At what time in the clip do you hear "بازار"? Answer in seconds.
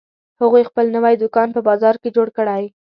1.67-1.95